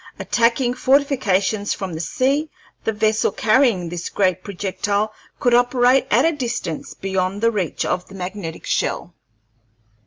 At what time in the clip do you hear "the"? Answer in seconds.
1.93-1.99, 2.85-2.91, 7.39-7.51, 8.07-8.15